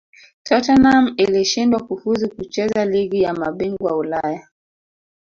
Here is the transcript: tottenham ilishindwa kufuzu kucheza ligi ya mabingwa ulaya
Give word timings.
tottenham 0.43 1.13
ilishindwa 1.17 1.79
kufuzu 1.87 2.29
kucheza 2.29 2.85
ligi 2.85 3.21
ya 3.21 3.33
mabingwa 3.33 3.97
ulaya 3.97 4.47